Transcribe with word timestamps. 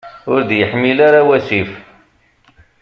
Ur 0.31 0.39
d-yeḥmil 0.49 0.97
ara 1.07 1.21
wasif. 1.27 1.71